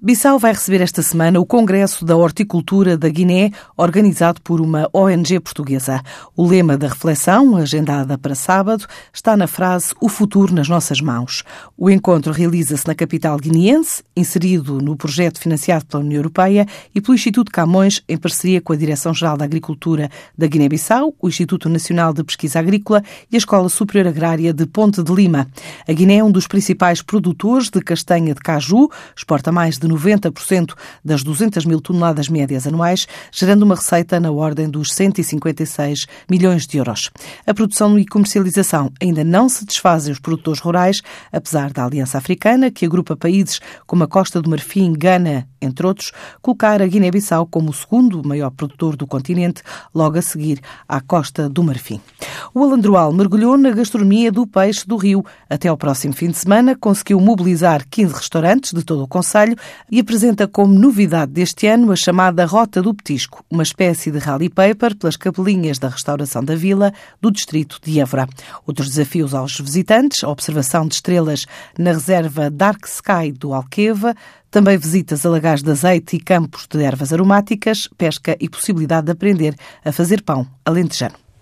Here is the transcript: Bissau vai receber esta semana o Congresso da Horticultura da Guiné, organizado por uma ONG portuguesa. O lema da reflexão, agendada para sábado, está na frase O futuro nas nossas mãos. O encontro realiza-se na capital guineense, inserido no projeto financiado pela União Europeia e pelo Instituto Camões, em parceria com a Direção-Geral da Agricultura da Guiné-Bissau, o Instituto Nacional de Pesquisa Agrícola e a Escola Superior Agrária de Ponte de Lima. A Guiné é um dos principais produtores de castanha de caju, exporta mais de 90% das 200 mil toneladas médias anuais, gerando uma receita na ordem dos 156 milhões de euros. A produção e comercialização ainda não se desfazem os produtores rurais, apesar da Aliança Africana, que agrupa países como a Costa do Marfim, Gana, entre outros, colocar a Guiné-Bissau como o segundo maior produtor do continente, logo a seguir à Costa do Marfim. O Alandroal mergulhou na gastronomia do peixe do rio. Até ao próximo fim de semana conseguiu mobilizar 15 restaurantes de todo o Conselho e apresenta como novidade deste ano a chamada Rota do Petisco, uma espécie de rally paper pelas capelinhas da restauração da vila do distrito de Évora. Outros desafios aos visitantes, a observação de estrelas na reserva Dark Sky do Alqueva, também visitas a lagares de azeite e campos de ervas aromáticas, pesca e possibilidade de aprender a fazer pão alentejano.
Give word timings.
Bissau 0.00 0.38
vai 0.38 0.52
receber 0.52 0.80
esta 0.80 1.02
semana 1.02 1.40
o 1.40 1.44
Congresso 1.44 2.04
da 2.04 2.16
Horticultura 2.16 2.96
da 2.96 3.08
Guiné, 3.08 3.50
organizado 3.76 4.40
por 4.40 4.60
uma 4.60 4.88
ONG 4.92 5.40
portuguesa. 5.40 6.00
O 6.36 6.46
lema 6.46 6.78
da 6.78 6.86
reflexão, 6.86 7.56
agendada 7.56 8.16
para 8.16 8.36
sábado, 8.36 8.86
está 9.12 9.36
na 9.36 9.48
frase 9.48 9.92
O 10.00 10.08
futuro 10.08 10.54
nas 10.54 10.68
nossas 10.68 11.00
mãos. 11.00 11.42
O 11.76 11.90
encontro 11.90 12.32
realiza-se 12.32 12.86
na 12.86 12.94
capital 12.94 13.36
guineense, 13.38 14.04
inserido 14.16 14.80
no 14.80 14.96
projeto 14.96 15.40
financiado 15.40 15.84
pela 15.86 16.04
União 16.04 16.20
Europeia 16.20 16.64
e 16.94 17.00
pelo 17.00 17.16
Instituto 17.16 17.50
Camões, 17.50 18.00
em 18.08 18.16
parceria 18.16 18.60
com 18.60 18.72
a 18.72 18.76
Direção-Geral 18.76 19.36
da 19.36 19.46
Agricultura 19.46 20.08
da 20.36 20.46
Guiné-Bissau, 20.46 21.12
o 21.20 21.28
Instituto 21.28 21.68
Nacional 21.68 22.12
de 22.12 22.22
Pesquisa 22.22 22.60
Agrícola 22.60 23.02
e 23.32 23.34
a 23.34 23.38
Escola 23.38 23.68
Superior 23.68 24.06
Agrária 24.06 24.52
de 24.52 24.64
Ponte 24.64 25.02
de 25.02 25.12
Lima. 25.12 25.48
A 25.88 25.92
Guiné 25.92 26.18
é 26.18 26.24
um 26.24 26.30
dos 26.30 26.46
principais 26.46 27.02
produtores 27.02 27.68
de 27.68 27.80
castanha 27.80 28.32
de 28.32 28.40
caju, 28.40 28.88
exporta 29.16 29.50
mais 29.50 29.76
de 29.76 29.87
90% 29.88 30.74
das 31.04 31.22
200 31.22 31.64
mil 31.64 31.80
toneladas 31.80 32.28
médias 32.28 32.66
anuais, 32.66 33.06
gerando 33.32 33.62
uma 33.62 33.74
receita 33.74 34.20
na 34.20 34.30
ordem 34.30 34.68
dos 34.68 34.92
156 34.92 36.06
milhões 36.30 36.66
de 36.66 36.78
euros. 36.78 37.10
A 37.46 37.54
produção 37.54 37.98
e 37.98 38.06
comercialização 38.06 38.92
ainda 39.00 39.24
não 39.24 39.48
se 39.48 39.64
desfazem 39.64 40.12
os 40.12 40.18
produtores 40.18 40.60
rurais, 40.60 41.00
apesar 41.32 41.72
da 41.72 41.84
Aliança 41.84 42.18
Africana, 42.18 42.70
que 42.70 42.86
agrupa 42.86 43.16
países 43.16 43.60
como 43.86 44.04
a 44.04 44.08
Costa 44.08 44.40
do 44.42 44.50
Marfim, 44.50 44.92
Gana, 44.92 45.48
entre 45.60 45.86
outros, 45.86 46.12
colocar 46.40 46.80
a 46.80 46.86
Guiné-Bissau 46.86 47.46
como 47.46 47.70
o 47.70 47.74
segundo 47.74 48.26
maior 48.26 48.50
produtor 48.50 48.96
do 48.96 49.06
continente, 49.06 49.62
logo 49.94 50.18
a 50.18 50.22
seguir 50.22 50.60
à 50.88 51.00
Costa 51.00 51.48
do 51.48 51.62
Marfim. 51.62 52.00
O 52.54 52.62
Alandroal 52.62 53.12
mergulhou 53.12 53.56
na 53.56 53.70
gastronomia 53.70 54.30
do 54.32 54.46
peixe 54.46 54.86
do 54.86 54.96
rio. 54.96 55.24
Até 55.48 55.68
ao 55.68 55.76
próximo 55.76 56.14
fim 56.14 56.30
de 56.30 56.38
semana 56.38 56.76
conseguiu 56.76 57.20
mobilizar 57.20 57.86
15 57.88 58.14
restaurantes 58.14 58.72
de 58.72 58.84
todo 58.84 59.02
o 59.02 59.08
Conselho 59.08 59.56
e 59.90 60.00
apresenta 60.00 60.46
como 60.46 60.72
novidade 60.72 61.32
deste 61.32 61.66
ano 61.66 61.92
a 61.92 61.96
chamada 61.96 62.44
Rota 62.44 62.82
do 62.82 62.94
Petisco, 62.94 63.44
uma 63.50 63.62
espécie 63.62 64.10
de 64.10 64.18
rally 64.18 64.48
paper 64.48 64.96
pelas 64.96 65.16
capelinhas 65.16 65.78
da 65.78 65.88
restauração 65.88 66.44
da 66.44 66.54
vila 66.54 66.92
do 67.20 67.30
distrito 67.30 67.78
de 67.82 68.00
Évora. 68.00 68.28
Outros 68.66 68.88
desafios 68.88 69.34
aos 69.34 69.58
visitantes, 69.58 70.24
a 70.24 70.28
observação 70.28 70.86
de 70.86 70.94
estrelas 70.94 71.46
na 71.78 71.92
reserva 71.92 72.50
Dark 72.50 72.84
Sky 72.86 73.32
do 73.32 73.52
Alqueva, 73.52 74.14
também 74.50 74.78
visitas 74.78 75.26
a 75.26 75.30
lagares 75.30 75.62
de 75.62 75.70
azeite 75.70 76.16
e 76.16 76.20
campos 76.20 76.66
de 76.66 76.82
ervas 76.82 77.12
aromáticas, 77.12 77.88
pesca 77.98 78.36
e 78.40 78.48
possibilidade 78.48 79.06
de 79.06 79.12
aprender 79.12 79.54
a 79.84 79.92
fazer 79.92 80.22
pão 80.22 80.46
alentejano. 80.64 81.27